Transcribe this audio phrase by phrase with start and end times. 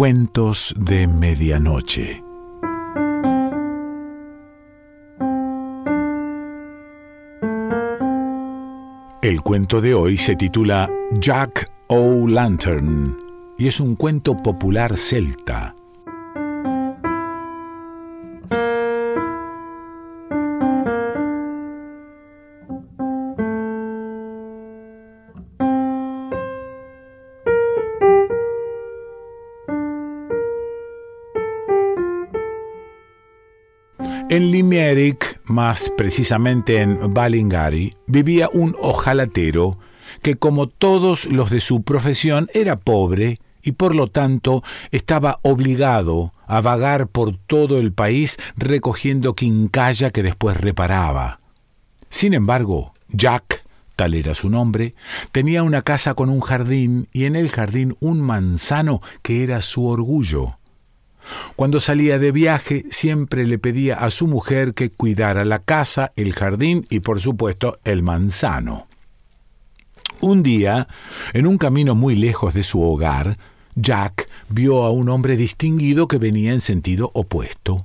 [0.00, 2.24] Cuentos de Medianoche.
[9.20, 10.88] El cuento de hoy se titula
[11.20, 13.18] Jack O'Lantern
[13.58, 15.74] y es un cuento popular celta.
[34.30, 39.80] En Limerick, más precisamente en Balingari, vivía un ojalatero
[40.22, 44.62] que, como todos los de su profesión, era pobre y por lo tanto
[44.92, 51.40] estaba obligado a vagar por todo el país recogiendo quincalla que después reparaba.
[52.08, 53.64] Sin embargo, Jack,
[53.96, 54.94] tal era su nombre,
[55.32, 59.88] tenía una casa con un jardín y en el jardín un manzano que era su
[59.88, 60.59] orgullo.
[61.56, 66.32] Cuando salía de viaje siempre le pedía a su mujer que cuidara la casa, el
[66.34, 68.86] jardín y por supuesto el manzano.
[70.20, 70.86] Un día,
[71.32, 73.38] en un camino muy lejos de su hogar,
[73.74, 77.82] Jack vio a un hombre distinguido que venía en sentido opuesto.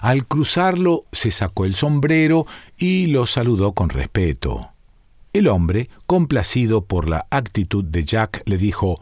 [0.00, 4.70] Al cruzarlo se sacó el sombrero y lo saludó con respeto.
[5.32, 9.00] El hombre, complacido por la actitud de Jack, le dijo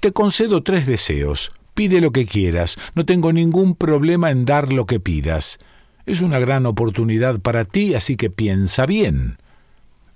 [0.00, 1.52] Te concedo tres deseos.
[1.76, 5.58] Pide lo que quieras, no tengo ningún problema en dar lo que pidas.
[6.06, 9.36] Es una gran oportunidad para ti, así que piensa bien.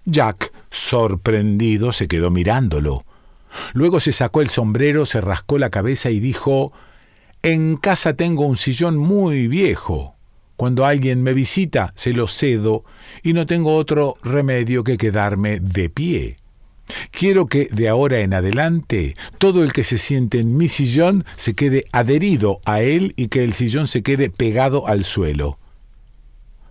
[0.06, 3.04] Jack, sorprendido, se quedó mirándolo.
[3.74, 6.72] Luego se sacó el sombrero, se rascó la cabeza y dijo
[7.42, 10.16] En casa tengo un sillón muy viejo.
[10.56, 12.84] Cuando alguien me visita, se lo cedo
[13.22, 16.36] y no tengo otro remedio que quedarme de pie.
[17.10, 21.54] Quiero que de ahora en adelante todo el que se siente en mi sillón se
[21.54, 25.58] quede adherido a él y que el sillón se quede pegado al suelo.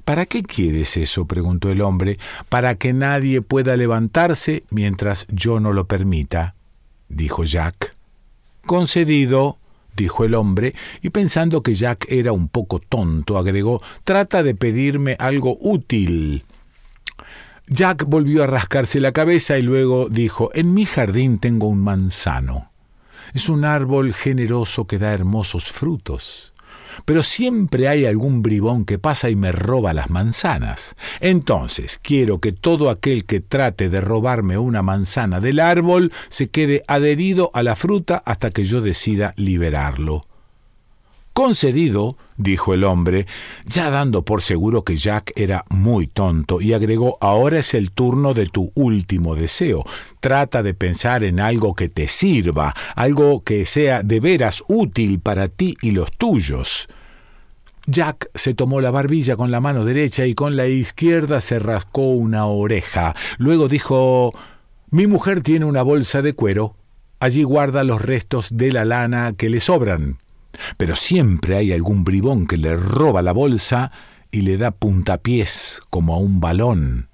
[0.09, 1.25] ¿Para qué quieres eso?
[1.25, 2.17] preguntó el hombre.
[2.49, 6.55] Para que nadie pueda levantarse mientras yo no lo permita,
[7.09, 7.94] dijo Jack.
[8.65, 9.59] Concedido,
[9.95, 10.73] dijo el hombre,
[11.03, 16.44] y pensando que Jack era un poco tonto, agregó Trata de pedirme algo útil.
[17.72, 22.72] Jack volvió a rascarse la cabeza y luego dijo En mi jardín tengo un manzano.
[23.35, 26.52] Es un árbol generoso que da hermosos frutos.
[27.06, 30.96] Pero siempre hay algún bribón que pasa y me roba las manzanas.
[31.19, 36.84] Entonces quiero que todo aquel que trate de robarme una manzana del árbol se quede
[36.88, 40.25] adherido a la fruta hasta que yo decida liberarlo.
[41.39, 43.25] Concedido, dijo el hombre,
[43.66, 48.33] ya dando por seguro que Jack era muy tonto, y agregó Ahora es el turno
[48.33, 49.85] de tu último deseo.
[50.19, 55.47] Trata de pensar en algo que te sirva, algo que sea de veras útil para
[55.47, 56.89] ti y los tuyos.
[57.88, 62.11] Jack se tomó la barbilla con la mano derecha y con la izquierda se rascó
[62.11, 63.16] una oreja.
[63.38, 64.33] Luego dijo
[64.91, 66.75] Mi mujer tiene una bolsa de cuero.
[67.21, 70.17] Allí guarda los restos de la lana que le sobran.
[70.77, 73.91] Pero siempre hay algún bribón que le roba la bolsa
[74.31, 77.09] y le da puntapiés como a un balón.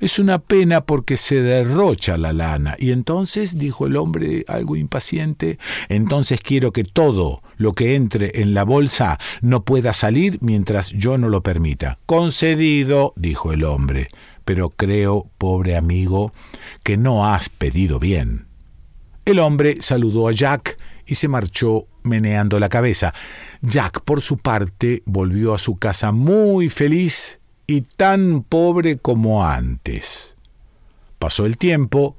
[0.00, 2.76] Es una pena porque se derrocha la lana.
[2.78, 5.58] Y entonces, dijo el hombre algo impaciente,
[5.88, 11.16] entonces quiero que todo lo que entre en la bolsa no pueda salir mientras yo
[11.16, 11.98] no lo permita.
[12.06, 14.08] Concedido, dijo el hombre,
[14.44, 16.32] pero creo, pobre amigo,
[16.82, 18.46] que no has pedido bien.
[19.24, 20.76] El hombre saludó a Jack
[21.06, 23.14] y se marchó meneando la cabeza.
[23.62, 30.36] Jack, por su parte, volvió a su casa muy feliz y tan pobre como antes.
[31.18, 32.16] Pasó el tiempo.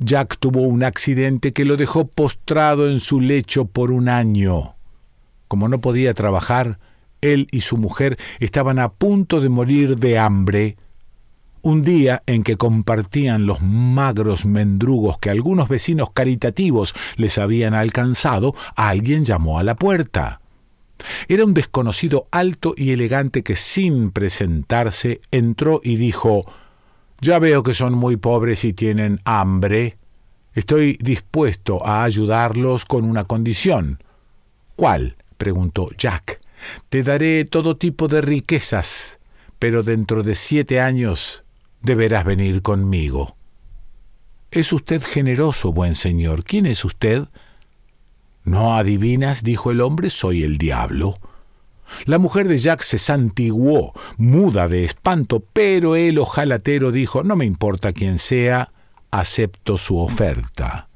[0.00, 4.74] Jack tuvo un accidente que lo dejó postrado en su lecho por un año.
[5.46, 6.78] Como no podía trabajar,
[7.20, 10.76] él y su mujer estaban a punto de morir de hambre
[11.64, 18.54] un día en que compartían los magros mendrugos que algunos vecinos caritativos les habían alcanzado,
[18.76, 20.40] alguien llamó a la puerta.
[21.26, 26.44] Era un desconocido alto y elegante que sin presentarse entró y dijo
[27.20, 29.96] Ya veo que son muy pobres y tienen hambre.
[30.52, 34.02] Estoy dispuesto a ayudarlos con una condición.
[34.76, 35.16] ¿Cuál?
[35.38, 36.40] preguntó Jack.
[36.90, 39.18] Te daré todo tipo de riquezas,
[39.58, 41.43] pero dentro de siete años
[41.84, 43.36] deberás venir conmigo.
[44.50, 46.44] Es usted generoso, buen señor.
[46.44, 47.24] ¿Quién es usted?
[48.42, 51.16] No adivinas, dijo el hombre, soy el diablo.
[52.06, 57.44] La mujer de Jack se santiguó, muda de espanto, pero el ojalatero dijo No me
[57.44, 58.72] importa quién sea,
[59.10, 60.88] acepto su oferta.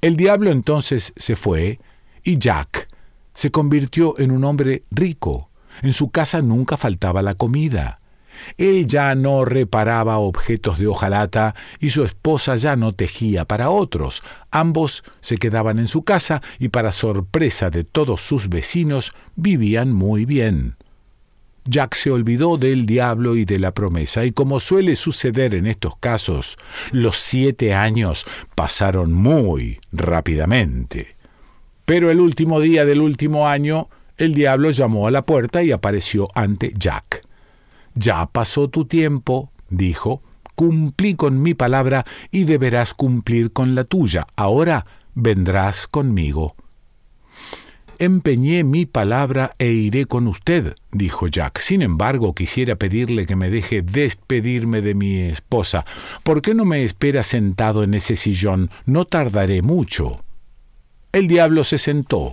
[0.00, 1.80] El diablo entonces se fue
[2.22, 2.88] y Jack
[3.34, 5.50] se convirtió en un hombre rico.
[5.82, 8.00] En su casa nunca faltaba la comida.
[8.58, 14.22] Él ya no reparaba objetos de hojalata y su esposa ya no tejía para otros.
[14.50, 20.24] Ambos se quedaban en su casa y para sorpresa de todos sus vecinos vivían muy
[20.24, 20.76] bien.
[21.66, 25.96] Jack se olvidó del diablo y de la promesa, y como suele suceder en estos
[25.96, 26.58] casos,
[26.92, 31.16] los siete años pasaron muy rápidamente.
[31.86, 33.88] Pero el último día del último año,
[34.18, 37.23] el diablo llamó a la puerta y apareció ante Jack.
[37.94, 40.22] Ya pasó tu tiempo, dijo,
[40.54, 44.26] cumplí con mi palabra y deberás cumplir con la tuya.
[44.36, 46.56] Ahora vendrás conmigo.
[47.98, 51.58] Empeñé mi palabra e iré con usted, dijo Jack.
[51.60, 55.84] Sin embargo, quisiera pedirle que me deje despedirme de mi esposa.
[56.24, 58.70] ¿Por qué no me espera sentado en ese sillón?
[58.84, 60.24] No tardaré mucho.
[61.12, 62.32] El diablo se sentó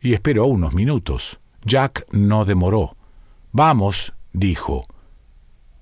[0.00, 1.38] y esperó unos minutos.
[1.64, 2.96] Jack no demoró.
[3.52, 4.86] Vamos, dijo.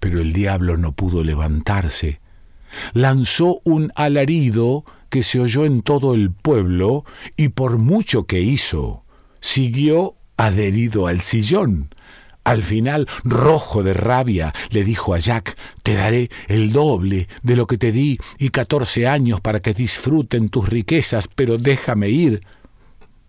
[0.00, 2.20] Pero el diablo no pudo levantarse.
[2.92, 7.04] Lanzó un alarido que se oyó en todo el pueblo
[7.36, 9.04] y por mucho que hizo,
[9.40, 11.94] siguió adherido al sillón.
[12.44, 17.66] Al final, rojo de rabia, le dijo a Jack, te daré el doble de lo
[17.66, 22.42] que te di y catorce años para que disfruten tus riquezas, pero déjame ir.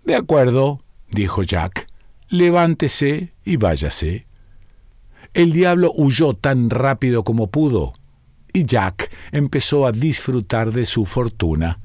[0.03, 1.87] De acuerdo, dijo Jack,
[2.29, 4.26] levántese y váyase.
[5.37, 7.93] El diablo huyó tan rápido como pudo,
[8.53, 11.79] y Jack empezó a disfrutar de su fortuna.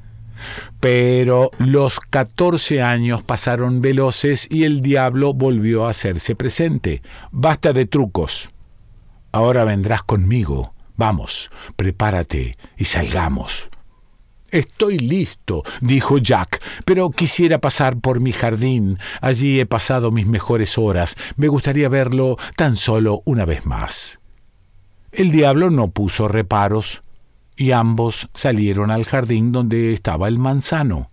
[0.80, 7.02] Pero los catorce años pasaron veloces y el diablo volvió a hacerse presente.
[7.30, 8.48] Basta de trucos.
[9.32, 10.72] Ahora vendrás conmigo.
[10.96, 13.68] Vamos, prepárate y salgamos.
[14.52, 18.98] Estoy listo, dijo Jack, pero quisiera pasar por mi jardín.
[19.22, 21.16] Allí he pasado mis mejores horas.
[21.36, 24.20] Me gustaría verlo tan solo una vez más.
[25.10, 27.02] El diablo no puso reparos
[27.56, 31.10] y ambos salieron al jardín donde estaba el manzano.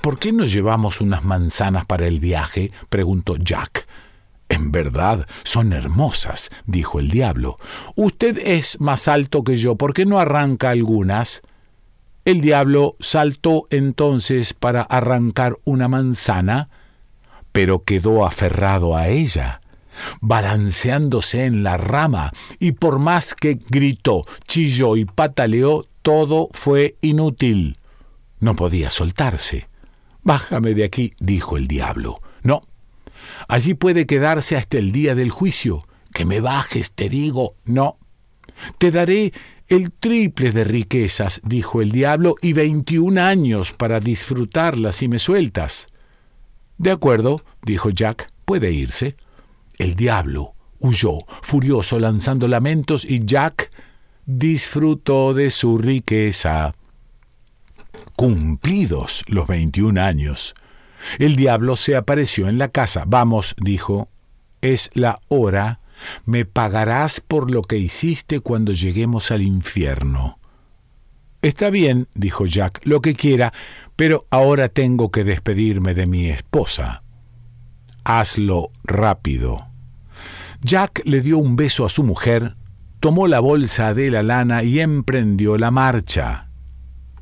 [0.00, 2.72] ¿Por qué no llevamos unas manzanas para el viaje?
[2.88, 3.86] preguntó Jack.
[4.48, 7.58] En verdad, son hermosas, dijo el diablo.
[7.94, 11.42] Usted es más alto que yo, ¿por qué no arranca algunas?
[12.24, 16.68] El diablo saltó entonces para arrancar una manzana,
[17.52, 19.60] pero quedó aferrado a ella
[20.20, 27.78] balanceándose en la rama, y por más que gritó, chilló y pataleó, todo fue inútil.
[28.40, 29.68] No podía soltarse.
[30.22, 32.20] Bájame de aquí, dijo el diablo.
[32.42, 32.62] No.
[33.48, 35.86] Allí puede quedarse hasta el día del juicio.
[36.12, 37.56] Que me bajes, te digo.
[37.64, 37.98] No.
[38.78, 39.32] Te daré
[39.68, 45.88] el triple de riquezas, dijo el diablo, y veintiún años para disfrutarlas si me sueltas.
[46.78, 49.16] De acuerdo, dijo Jack, puede irse.
[49.78, 53.70] El diablo huyó, furioso, lanzando lamentos, y Jack
[54.26, 56.74] disfrutó de su riqueza.
[58.16, 60.54] Cumplidos los veintiún años,
[61.18, 63.04] el diablo se apareció en la casa.
[63.06, 64.08] Vamos, dijo,
[64.60, 65.78] es la hora,
[66.24, 70.38] me pagarás por lo que hiciste cuando lleguemos al infierno.
[71.42, 73.52] Está bien, dijo Jack, lo que quiera,
[73.96, 77.04] pero ahora tengo que despedirme de mi esposa
[78.04, 79.66] hazlo rápido.
[80.60, 82.54] Jack le dio un beso a su mujer,
[83.00, 86.48] tomó la bolsa de la lana y emprendió la marcha.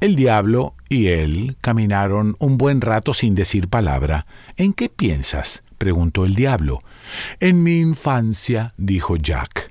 [0.01, 4.27] El diablo y él caminaron un buen rato sin decir palabra.
[4.57, 5.63] ¿En qué piensas?
[5.79, 6.83] preguntó el diablo.
[7.41, 9.69] En mi infancia, dijo Jack.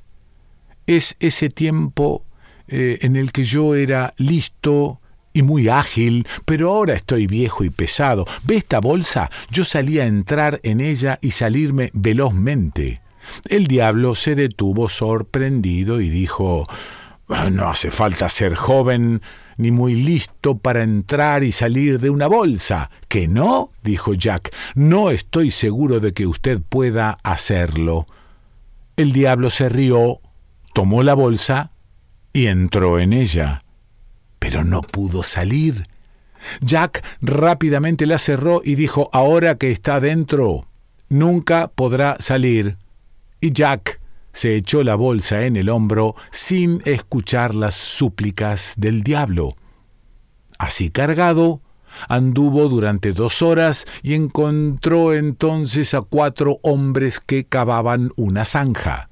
[0.87, 2.25] Es ese tiempo
[2.67, 5.01] eh, en el que yo era listo,
[5.33, 8.25] y muy ágil, pero ahora estoy viejo y pesado.
[8.43, 9.29] ¿Ve esta bolsa?
[9.49, 13.01] Yo salí a entrar en ella y salirme velozmente.
[13.47, 16.67] El diablo se detuvo sorprendido y dijo
[17.29, 19.21] ah, No hace falta ser joven
[19.61, 22.89] ni muy listo para entrar y salir de una bolsa.
[23.07, 23.71] ¿Que no?
[23.83, 24.53] dijo Jack.
[24.75, 28.07] No estoy seguro de que usted pueda hacerlo.
[28.97, 30.19] El diablo se rió,
[30.73, 31.71] tomó la bolsa
[32.33, 33.63] y entró en ella
[34.41, 35.85] pero no pudo salir.
[36.61, 40.67] Jack rápidamente la cerró y dijo, ahora que está dentro,
[41.09, 42.77] nunca podrá salir.
[43.39, 44.00] Y Jack
[44.33, 49.55] se echó la bolsa en el hombro sin escuchar las súplicas del diablo.
[50.57, 51.61] Así cargado,
[52.07, 59.09] anduvo durante dos horas y encontró entonces a cuatro hombres que cavaban una zanja.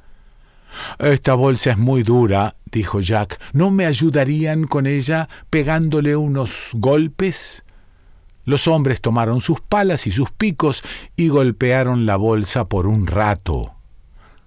[1.00, 3.40] Esta bolsa es muy dura, dijo Jack.
[3.54, 7.64] ¿No me ayudarían con ella pegándole unos golpes?
[8.46, 10.84] Los hombres tomaron sus palas y sus picos
[11.16, 13.79] y golpearon la bolsa por un rato.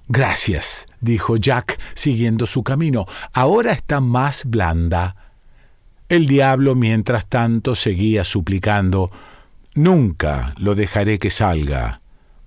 [0.08, 3.06] Gracias, dijo Jack, siguiendo su camino.
[3.32, 5.16] Ahora está más blanda.
[6.08, 9.10] El diablo, mientras tanto, seguía suplicando
[9.74, 12.02] Nunca lo dejaré que salga.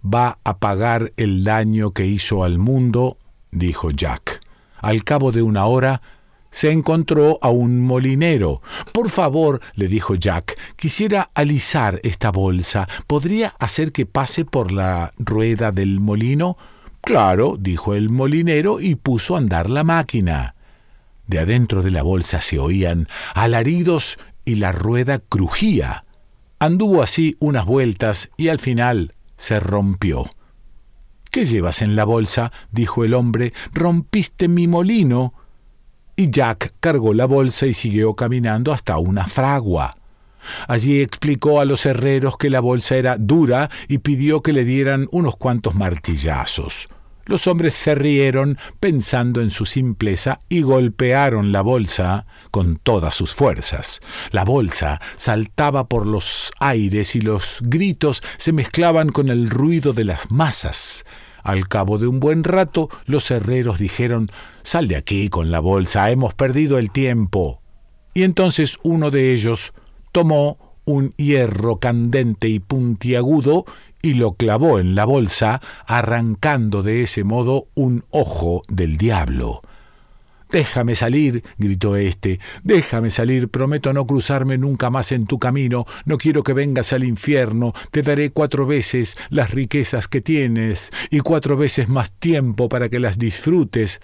[0.05, 3.17] Va a pagar el daño que hizo al mundo,
[3.50, 4.41] dijo Jack.
[4.77, 6.03] Al cabo de una hora,
[6.51, 8.62] se encontró a un molinero.
[8.93, 12.88] Por favor, le dijo Jack, quisiera alisar esta bolsa.
[13.07, 16.57] ¿Podría hacer que pase por la rueda del molino?
[17.05, 20.55] Claro, dijo el molinero y puso a andar la máquina.
[21.27, 26.03] De adentro de la bolsa se oían alaridos y la rueda crujía.
[26.57, 30.25] Anduvo así unas vueltas y al final se rompió.
[31.29, 32.51] ¿Qué llevas en la bolsa?
[32.71, 33.53] dijo el hombre.
[33.71, 35.35] Rompiste mi molino.
[36.15, 39.95] Y Jack cargó la bolsa y siguió caminando hasta una fragua.
[40.67, 45.07] Allí explicó a los herreros que la bolsa era dura y pidió que le dieran
[45.11, 46.87] unos cuantos martillazos.
[47.27, 53.33] Los hombres se rieron pensando en su simpleza y golpearon la bolsa con todas sus
[53.33, 53.99] fuerzas.
[54.29, 60.05] La bolsa saltaba por los aires y los gritos se mezclaban con el ruido de
[60.05, 61.03] las masas.
[61.41, 66.11] Al cabo de un buen rato, los herreros dijeron Sal de aquí con la bolsa,
[66.11, 67.61] hemos perdido el tiempo.
[68.13, 69.73] Y entonces uno de ellos
[70.15, 73.65] tomó un hierro candente y puntiagudo
[74.01, 79.62] y lo clavó en la bolsa, arrancando de ese modo un ojo del diablo.
[80.50, 86.17] Déjame salir, gritó éste, déjame salir, prometo no cruzarme nunca más en tu camino, no
[86.17, 91.57] quiero que vengas al infierno, te daré cuatro veces las riquezas que tienes y cuatro
[91.57, 94.00] veces más tiempo para que las disfrutes.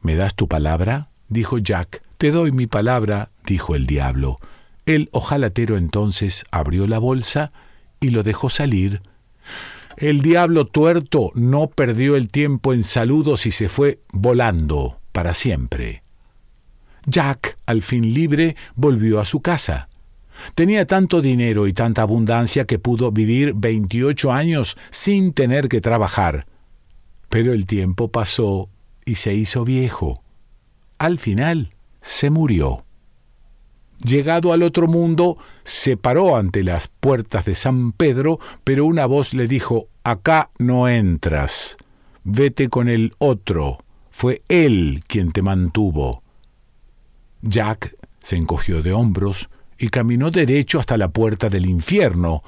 [0.00, 1.10] ¿Me das tu palabra?
[1.28, 2.00] dijo Jack.
[2.16, 4.38] Te doy mi palabra, dijo el diablo.
[4.86, 7.52] El ojalatero entonces abrió la bolsa
[8.00, 9.02] y lo dejó salir
[9.96, 16.02] el diablo tuerto no perdió el tiempo en saludos y se fue volando para siempre.
[17.06, 19.88] Jack, al fin libre, volvió a su casa.
[20.56, 26.46] Tenía tanto dinero y tanta abundancia que pudo vivir 28 años sin tener que trabajar.
[27.28, 28.68] Pero el tiempo pasó
[29.04, 30.20] y se hizo viejo.
[30.98, 32.83] Al final se murió.
[34.04, 39.32] Llegado al otro mundo, se paró ante las puertas de San Pedro, pero una voz
[39.32, 41.78] le dijo, Acá no entras,
[42.22, 43.78] vete con el otro,
[44.10, 46.22] fue él quien te mantuvo.
[47.40, 52.42] Jack se encogió de hombros y caminó derecho hasta la puerta del infierno.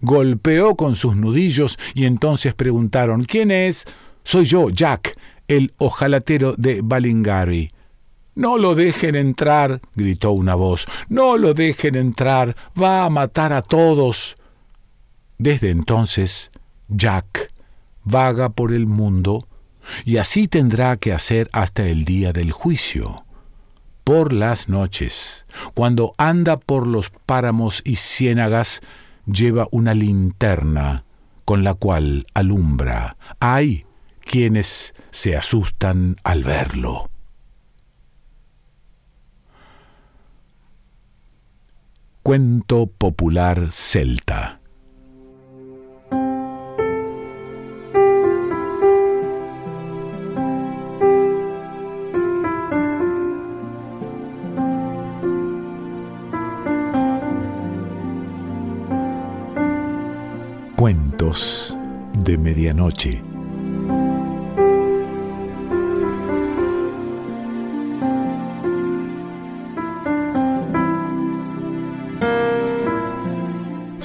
[0.00, 3.84] Golpeó con sus nudillos y entonces preguntaron, ¿quién es?
[4.24, 7.70] Soy yo, Jack, el ojalatero de Balingari.
[8.38, 10.86] No lo dejen entrar, gritó una voz.
[11.08, 12.54] No lo dejen entrar.
[12.80, 14.36] Va a matar a todos.
[15.38, 16.52] Desde entonces,
[16.86, 17.52] Jack
[18.04, 19.48] vaga por el mundo
[20.04, 23.24] y así tendrá que hacer hasta el día del juicio.
[24.04, 28.82] Por las noches, cuando anda por los páramos y ciénagas,
[29.26, 31.02] lleva una linterna
[31.44, 33.16] con la cual alumbra.
[33.40, 33.84] Hay
[34.20, 37.10] quienes se asustan al verlo.
[42.28, 44.60] Cuento popular celta.
[60.76, 61.78] Cuentos
[62.22, 63.27] de medianoche.